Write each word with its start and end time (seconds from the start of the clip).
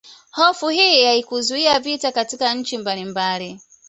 Hofu 0.31 0.69
hii 0.69 1.05
haikuzuia 1.05 1.79
vita 1.79 2.11
katika 2.11 2.53
nchi 2.53 2.77
mbalimbali 2.77 3.59